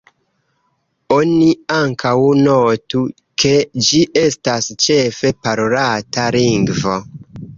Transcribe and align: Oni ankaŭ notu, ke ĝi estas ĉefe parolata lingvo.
Oni 1.15 1.49
ankaŭ 1.73 2.13
notu, 2.47 3.03
ke 3.43 3.51
ĝi 3.89 4.01
estas 4.23 4.71
ĉefe 4.85 5.33
parolata 5.49 6.25
lingvo. 6.37 6.97